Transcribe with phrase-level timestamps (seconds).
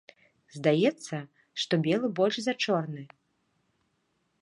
[0.55, 1.19] Здаецца,
[1.65, 3.03] што белы большы за чорны.